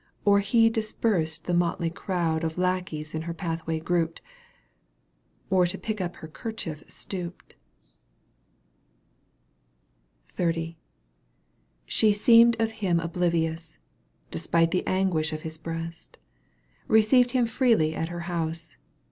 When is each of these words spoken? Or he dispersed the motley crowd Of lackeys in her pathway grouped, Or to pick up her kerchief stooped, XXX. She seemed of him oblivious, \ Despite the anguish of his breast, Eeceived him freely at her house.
Or 0.25 0.39
he 0.39 0.67
dispersed 0.67 1.43
the 1.45 1.53
motley 1.53 1.91
crowd 1.91 2.43
Of 2.43 2.57
lackeys 2.57 3.13
in 3.13 3.21
her 3.21 3.35
pathway 3.35 3.79
grouped, 3.79 4.19
Or 5.51 5.67
to 5.67 5.77
pick 5.77 6.01
up 6.01 6.15
her 6.15 6.27
kerchief 6.27 6.83
stooped, 6.87 7.53
XXX. 10.39 10.73
She 11.85 12.13
seemed 12.13 12.59
of 12.59 12.71
him 12.81 12.99
oblivious, 12.99 13.77
\ 14.03 14.31
Despite 14.31 14.71
the 14.71 14.87
anguish 14.87 15.33
of 15.33 15.43
his 15.43 15.59
breast, 15.59 16.17
Eeceived 16.89 17.29
him 17.33 17.45
freely 17.45 17.93
at 17.93 18.09
her 18.09 18.21
house. 18.21 18.77